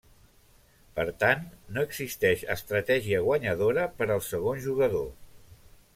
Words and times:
Per 0.99 1.03
tant, 1.23 1.43
no 1.75 1.83
existeix 1.89 2.45
estratègia 2.55 3.23
guanyadora 3.29 3.87
per 4.01 4.09
al 4.17 4.27
segon 4.33 4.65
jugador. 4.69 5.07